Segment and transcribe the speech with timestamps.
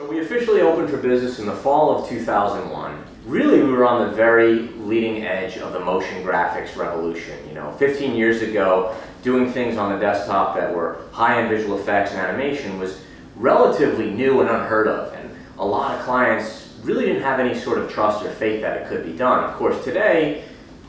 [0.00, 3.04] So we officially opened for business in the fall of 2001.
[3.26, 7.36] Really, we were on the very leading edge of the motion graphics revolution.
[7.46, 12.12] You know, 15 years ago, doing things on the desktop that were high-end visual effects
[12.12, 13.02] and animation was
[13.36, 15.12] relatively new and unheard of.
[15.12, 18.78] And a lot of clients really didn't have any sort of trust or faith that
[18.78, 19.44] it could be done.
[19.44, 20.44] Of course, today,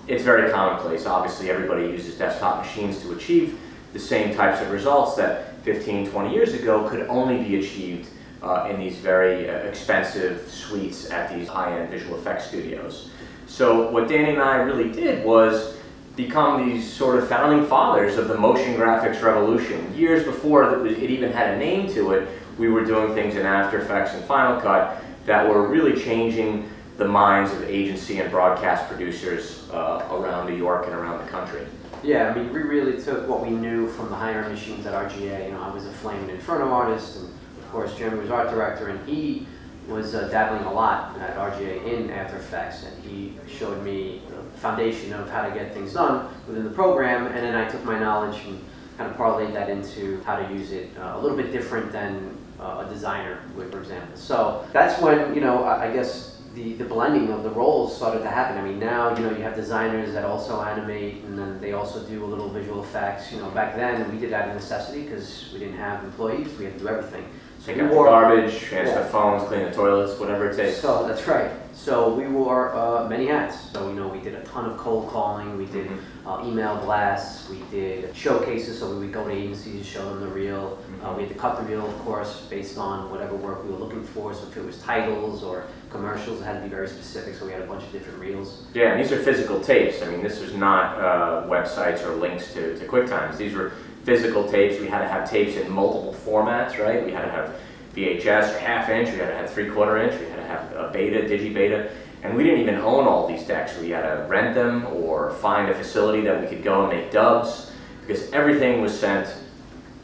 [0.07, 1.05] it's very commonplace.
[1.05, 3.59] Obviously, everybody uses desktop machines to achieve
[3.91, 8.07] the same types of results that 15, 20 years ago could only be achieved
[8.41, 13.09] uh, in these very uh, expensive suites at these high-end visual effects studios.
[13.47, 15.77] So what Danny and I really did was
[16.15, 19.93] become these sort of founding fathers of the motion graphics revolution.
[19.95, 22.27] Years before it even had a name to it,
[22.57, 27.07] we were doing things in After Effects and Final Cut that were really changing the
[27.07, 31.65] minds of agency and broadcast producers uh, around New York and around the country.
[32.03, 35.45] Yeah, I mean, we really took what we knew from the higher machines at RGA.
[35.45, 37.29] You know, I was a Flame and Inferno artist, and
[37.71, 39.47] of course, Jeremy was art director, and he
[39.87, 44.59] was uh, dabbling a lot at RGA in After Effects, and he showed me the
[44.59, 47.97] foundation of how to get things done within the program, and then I took my
[47.97, 48.61] knowledge and
[48.97, 52.37] kind of parlayed that into how to use it uh, a little bit different than
[52.59, 54.17] uh, a designer would, for example.
[54.17, 58.19] So that's when, you know, I, I guess the, the blending of the roles started
[58.19, 58.57] to happen.
[58.57, 62.03] I mean, now, you know, you have designers that also animate and then they also
[62.03, 63.31] do a little visual effects.
[63.31, 66.47] You know, back then we did that of necessity because we didn't have employees.
[66.57, 67.25] We had to do everything.
[67.65, 69.07] Pick up the garbage, transfer yeah.
[69.09, 70.77] phones, clean the toilets, whatever it takes.
[70.77, 71.51] So that's right.
[71.73, 73.71] So we wore uh, many hats.
[73.71, 75.57] So you know, we did a ton of cold calling.
[75.57, 76.27] We did mm-hmm.
[76.27, 77.49] uh, email blasts.
[77.49, 78.79] We did showcases.
[78.79, 80.79] So we would go to agencies show them the reel.
[81.01, 81.17] Uh, mm-hmm.
[81.17, 84.03] we had to cut the reel, of course, based on whatever work we were looking
[84.03, 84.33] for.
[84.33, 87.35] So if it was titles or commercials, it had to be very specific.
[87.35, 88.63] So we had a bunch of different reels.
[88.73, 90.01] Yeah, and these are physical tapes.
[90.01, 93.37] I mean, this was not uh, websites or links to, to QuickTimes.
[93.37, 93.73] These were
[94.03, 94.79] physical tapes.
[94.79, 97.05] We had to have tapes in multiple formats, right?
[97.05, 97.55] We had to have
[97.95, 100.71] VHS or half inch, we had to have three quarter inch, we had to have
[100.73, 101.91] a beta, digi-beta,
[102.23, 103.77] and we didn't even own all these decks.
[103.79, 106.97] We had to uh, rent them or find a facility that we could go and
[106.97, 109.33] make dubs because everything was sent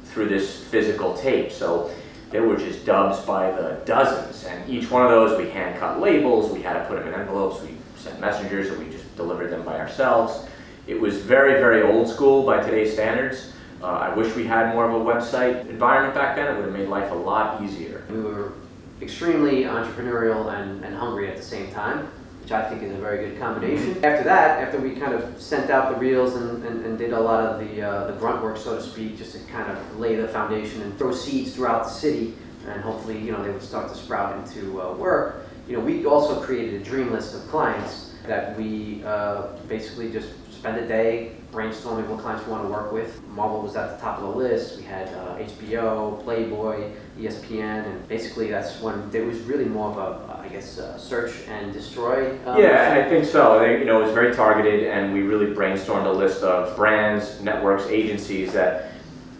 [0.05, 1.51] through this physical tape.
[1.51, 1.91] So
[2.31, 6.01] there were just dubs by the dozens, and each one of those we hand cut
[6.01, 9.49] labels, we had to put them in envelopes, we sent messengers, and we just delivered
[9.49, 10.45] them by ourselves.
[10.87, 13.53] It was very, very old school by today's standards.
[13.81, 16.47] Uh, I wish we had more of a website environment back then.
[16.47, 18.03] It would have made life a lot easier.
[18.09, 18.53] We were
[19.01, 22.07] extremely entrepreneurial and, and hungry at the same time,
[22.41, 23.93] which I think is a very good combination.
[23.93, 24.05] Mm-hmm.
[24.05, 27.19] After that, after we kind of sent out the reels and, and, and did a
[27.19, 30.15] lot of the, uh, the grunt work, so to speak, just to kind of lay
[30.15, 32.33] the foundation and throw seeds throughout the city,
[32.67, 35.45] and hopefully, you know, they would start to sprout into uh, work.
[35.67, 40.29] You know, we also created a dream list of clients that we uh, basically just
[40.57, 43.21] spend a day brainstorming what clients we want to work with.
[43.29, 44.77] Marvel was at the top of the list.
[44.77, 49.97] We had uh, HBO, Playboy, ESPN, and basically that's when there was really more of
[49.97, 52.31] a, I guess, uh, search and destroy.
[52.45, 53.63] Um, yeah, I think so.
[53.63, 57.85] you know, it was very targeted, and we really brainstormed a list of brands, networks,
[57.87, 58.91] agencies that,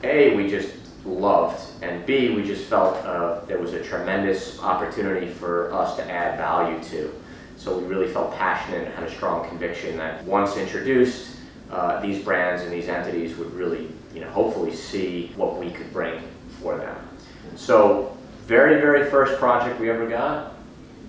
[0.04, 0.74] A, we just
[1.04, 6.10] loved, and B, we just felt uh, there was a tremendous opportunity for us to
[6.10, 7.14] add value to.
[7.58, 11.36] So we really felt passionate and had a strong conviction that once introduced,
[11.72, 15.92] uh, these brands and these entities would really, you know, hopefully see what we could
[15.92, 16.22] bring
[16.62, 16.96] for them.
[17.56, 20.54] So, very, very first project we ever got,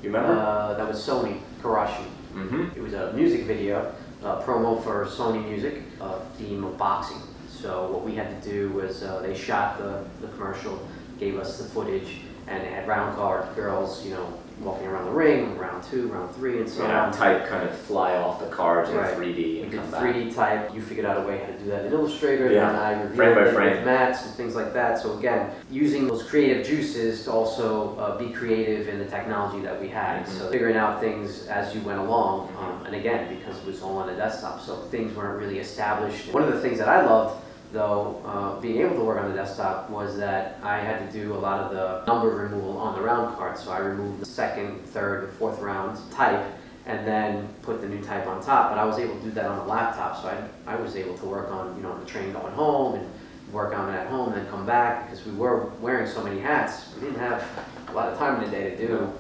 [0.03, 0.33] you remember?
[0.33, 2.05] Uh, that was Sony Karashi.
[2.35, 2.71] Mm-hmm.
[2.77, 7.21] It was a music video, a promo for Sony Music, a theme of boxing.
[7.49, 10.87] So what we had to do was uh, they shot the, the commercial,
[11.19, 15.13] gave us the footage, and it had round card girls, you know, walking around the
[15.13, 17.13] ring, round two, round three, and so yeah, on.
[17.13, 19.13] type kind of fly off the cards right.
[19.13, 21.87] in 3D and come 3D type, you figured out a way how to do that
[21.87, 22.69] in Illustrator, yeah.
[22.69, 23.77] and I reviewed frame by it frame.
[23.77, 24.99] with mats and things like that.
[24.99, 29.81] So again, using those creative juices to also uh, be creative in the technology that
[29.81, 30.25] we had.
[30.25, 30.39] Mm-hmm.
[30.39, 33.99] So figuring out things as you went along, um, and again, because it was all
[33.99, 36.33] on a desktop, so things weren't really established.
[36.33, 39.37] One of the things that I loved though, uh, being able to work on the
[39.37, 43.03] desktop was that I had to do a lot of the number removal on the
[43.03, 43.59] round card.
[43.59, 46.45] So I removed the second, third, and fourth round type
[46.87, 48.71] and then put the new type on top.
[48.71, 51.17] But I was able to do that on a laptop, so I, I was able
[51.19, 53.11] to work on, you know, the train going home and
[53.53, 56.41] work on it at home and then come back because we were wearing so many
[56.41, 56.95] hats.
[56.95, 57.47] We didn't have
[57.89, 59.13] a lot of time in the day to do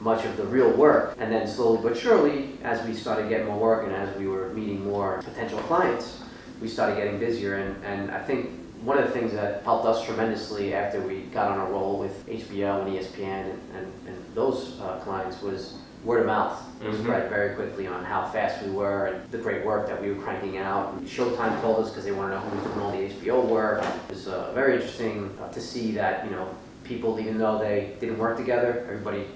[0.00, 1.14] much of the real work.
[1.18, 4.50] And then slowly but surely, as we started getting more work and as we were
[4.50, 6.22] meeting more potential clients,
[6.60, 7.56] we started getting busier.
[7.56, 8.50] And, and I think
[8.82, 12.26] one of the things that helped us tremendously after we got on a roll with
[12.26, 17.02] HBO and ESPN and, and, and those uh, clients was word of mouth mm-hmm.
[17.02, 20.22] spread very quickly on how fast we were and the great work that we were
[20.22, 20.92] cranking out.
[20.94, 23.44] And Showtime told us because they wanted to know who was doing all the HBO
[23.48, 23.84] work.
[24.08, 26.48] It was uh, very interesting uh, to see that, you know,
[26.84, 29.26] people, even though they didn't work together, everybody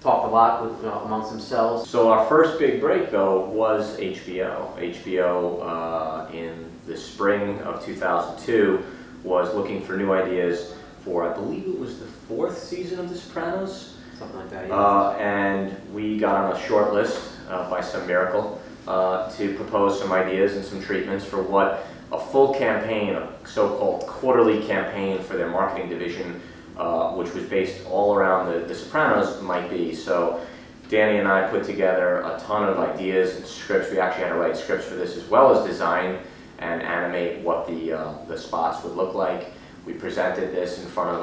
[0.00, 1.88] talked a lot with, amongst themselves.
[1.88, 4.76] So our first big break though was HBO.
[4.78, 8.82] HBO uh, in the spring of 2002
[9.22, 10.74] was looking for new ideas
[11.04, 13.96] for I believe it was the fourth season of The Sopranos.
[14.18, 14.74] Something like that, yeah.
[14.74, 19.98] Uh, and we got on a short list uh, by some miracle uh, to propose
[19.98, 25.36] some ideas and some treatments for what a full campaign, a so-called quarterly campaign for
[25.36, 26.40] their marketing division,
[26.80, 29.94] uh, which was based all around the, the Sopranos, might be.
[29.94, 30.40] So
[30.88, 33.90] Danny and I put together a ton of ideas and scripts.
[33.90, 36.20] We actually had to write scripts for this as well as design
[36.58, 39.52] and animate what the, uh, the spots would look like.
[39.84, 41.22] We presented this in front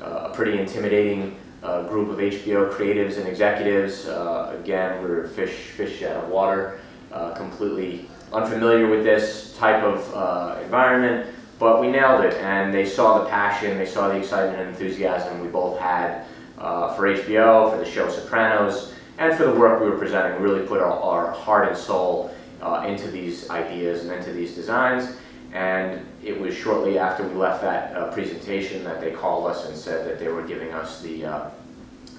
[0.00, 4.06] a, a pretty intimidating uh, group of HBO creatives and executives.
[4.06, 6.78] Uh, again, we were fish, fish out of water,
[7.12, 12.34] uh, completely unfamiliar with this type of uh, environment, but we nailed it.
[12.34, 16.24] And they saw the passion, they saw the excitement and enthusiasm we both had
[16.58, 20.40] uh, for HBO, for the show Sopranos, and for the work we were presenting.
[20.40, 24.54] We really put our, our heart and soul uh, into these ideas and into these
[24.54, 25.16] designs.
[25.52, 29.76] And it was shortly after we left that uh, presentation that they called us and
[29.76, 31.50] said that they were giving us the, uh,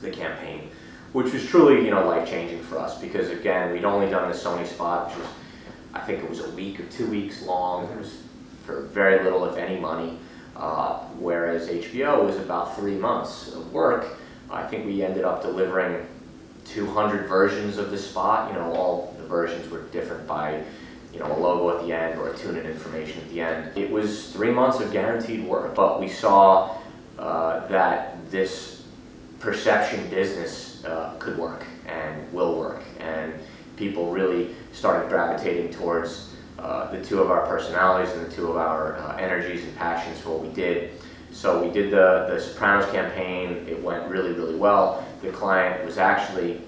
[0.02, 0.70] the campaign,
[1.14, 4.66] which was truly, you know, life-changing for us because again, we'd only done the Sony
[4.66, 5.28] spot, which was,
[5.94, 7.96] I think it was a week or two weeks long.
[7.98, 8.18] Was
[8.70, 10.18] for very little, if any, money.
[10.56, 14.18] Uh, whereas HBO was about three months of work.
[14.52, 16.06] I think we ended up delivering
[16.66, 18.52] 200 versions of the spot.
[18.52, 20.64] You know, all the versions were different by
[21.14, 23.76] you know, a logo at the end or a tune-in information at the end.
[23.76, 26.78] It was three months of guaranteed work, but we saw
[27.18, 28.84] uh, that this
[29.40, 33.34] perception business uh, could work and will work, and
[33.78, 36.30] people really started gravitating towards
[36.62, 40.20] uh, the two of our personalities and the two of our uh, energies and passions
[40.20, 40.92] for what we did.
[41.32, 45.06] So we did the, the Sopranos campaign, it went really, really well.
[45.22, 46.62] The client was actually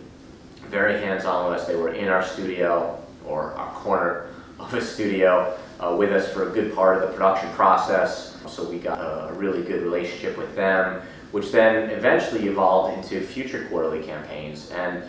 [0.67, 1.67] very hands-on with us.
[1.67, 4.27] They were in our studio or our corner
[4.59, 8.37] of a studio uh, with us for a good part of the production process.
[8.47, 11.01] So we got a really good relationship with them,
[11.31, 14.69] which then eventually evolved into future quarterly campaigns.
[14.71, 15.03] And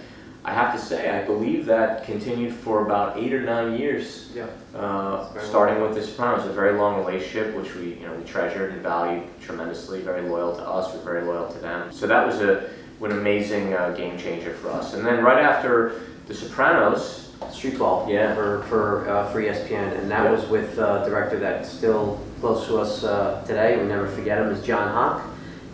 [0.45, 4.31] I have to say, I believe that continued for about eight or nine years.
[4.35, 4.47] Yeah.
[4.75, 8.73] Uh, starting with The Sopranos, a very long relationship, which we, you know, we treasured
[8.73, 10.01] and valued tremendously.
[10.01, 11.93] Very loyal to us, we're very loyal to them.
[11.93, 12.69] So that was a,
[13.03, 14.95] an amazing uh, game changer for us.
[14.95, 17.21] And then right after The Sopranos,
[17.53, 18.35] Street Ball Yeah.
[18.35, 20.31] for, for, uh, for ESPN, and that Yeah.
[20.33, 23.77] was with a director that's still close to us uh, today.
[23.81, 24.49] We never forget him.
[24.49, 25.23] Is Jon Hock,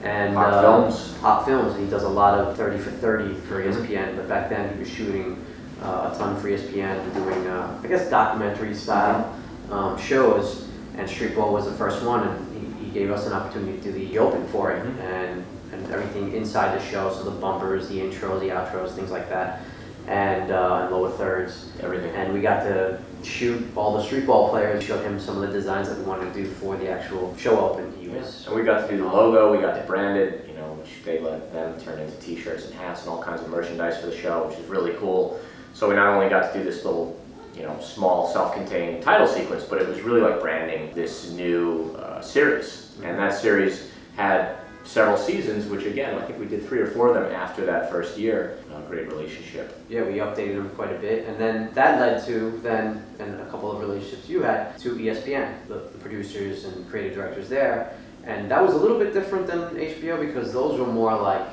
[0.02, 1.16] and Hock uh, Films.
[1.20, 1.76] Hock Films.
[1.78, 3.72] He does a lot of 30 for 30 for Mhm.
[3.72, 5.44] ESPN, but back then he was shooting
[5.82, 9.32] uh, a ton for ESPN, and doing uh, I guess documentary style
[9.70, 10.66] um, shows.
[10.96, 14.06] And Streetball was the first one, and he, he gave us an opportunity to do
[14.08, 15.00] the open for it, Mhm.
[15.04, 19.28] and and everything inside the show, so the bumpers, the intros, the outros, things like
[19.28, 19.60] that,
[20.08, 21.70] and, uh, and lower thirds.
[21.80, 22.14] everything.
[22.14, 25.52] And we got to shoot all the street ball players, showed him some of the
[25.52, 27.92] designs that we wanted to do for the actual show open.
[28.00, 30.54] He was, And we got to do the logo, we got to brand it, you
[30.54, 34.00] know, which they let them turn into t-shirts and hats and all kinds of merchandise
[34.00, 35.38] for the show, which is really cool.
[35.74, 37.20] So we not only got to do this little,
[37.54, 42.22] you know, small self-contained title sequence, but it was really like branding this new uh,
[42.22, 42.96] series.
[43.04, 44.56] And that series had
[44.88, 47.90] several seasons, which again, I think we did three or four of them after that
[47.90, 48.58] first year.
[48.74, 49.78] A great relationship.
[49.90, 51.28] yeah, we updated them quite a bit.
[51.28, 55.68] And then that led to then, and a couple of relationships you had, to ESPN,
[55.68, 57.92] the, the producers and creative directors there.
[58.24, 61.46] And that was a little bit different than HBO because those were more like,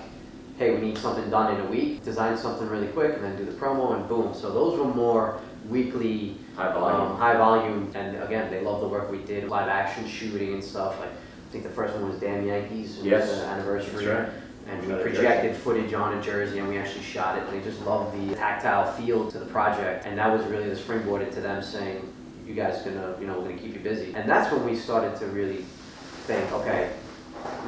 [0.58, 3.44] hey, we need something done in a week, design something really quick, and then do
[3.44, 4.34] the promo, and boom.
[4.34, 7.02] So those were more weekly High volume.
[7.02, 10.64] Um, high volume, and again, they love the work we did, live action shooting and
[10.64, 10.98] stuff.
[11.02, 11.10] Like,
[11.56, 14.06] think the first one was Damn Yankees, it was the uh, anniversary.
[14.06, 14.30] That's right.
[14.68, 17.48] And we projected footage on a jersey and we actually shot it.
[17.48, 20.06] And they just loved the tactile feel to the project.
[20.06, 22.12] And that was really the springboard into them saying,
[22.46, 24.14] you guys gonna, you know, we're gonna keep you busy.
[24.16, 25.66] And that's when we started to really
[26.26, 26.92] think, okay,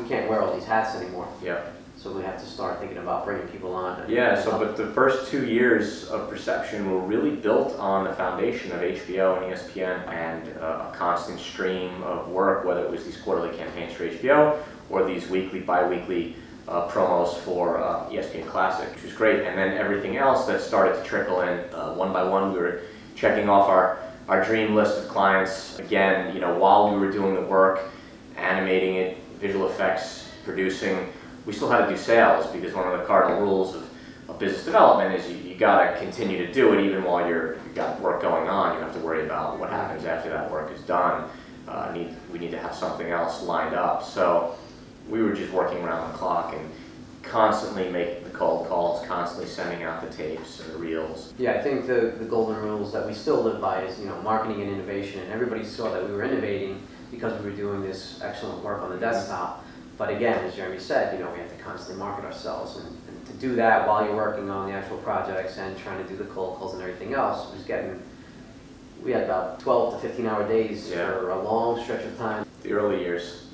[0.01, 1.27] we can't wear all these hats anymore.
[1.41, 1.61] Yeah.
[1.97, 3.99] So we have to start thinking about bringing people on.
[4.01, 8.13] and- Yeah, so but the first two years of Perception were really built on the
[8.13, 13.03] foundation of HBO and ESPN and uh, a constant stream of work, whether it was
[13.03, 14.57] these quarterly campaigns for HBO
[14.91, 16.35] or these weekly, bi-weekly
[16.67, 19.41] uh, promos for uh, ESPN Classic, which was great.
[19.43, 22.81] And then everything else that started to trickle in uh, one by one, we were
[23.15, 23.97] checking off our,
[24.29, 25.79] our dream list of clients.
[25.79, 27.89] Again, you know, while we were doing the work,
[28.35, 31.11] animating it, visual effects, producing,
[31.47, 33.89] we still had to do sales because one of the cardinal rules of,
[34.27, 37.71] of business development is you, you gotta continue to do it even while you're, you
[37.73, 38.73] got work going on.
[38.73, 41.29] You don't have to worry about what happens after that work is done.
[41.65, 44.03] Uh, need, we need to have something else lined up.
[44.03, 44.55] So
[45.09, 46.69] we were just working around the clock and
[47.23, 51.33] constantly making the cold calls, constantly sending out the tapes and the reels.
[51.37, 54.21] Yeah, I think the, the golden rules that we still live by is, you know,
[54.21, 58.19] marketing and innovation, and everybody saw that we were innovating because we were doing this
[58.21, 59.63] excellent work on the desktop.
[59.97, 63.25] But again, as Jeremy said, you know, we have to constantly market ourselves, and, and
[63.27, 66.25] to do that while you're working on the actual projects and trying to do the
[66.25, 67.99] cold calls and everything else was getting,
[69.03, 71.07] we had about twelve to fifteen hour days Yeah.
[71.11, 72.45] for a long stretch of time.
[72.63, 73.47] The early years.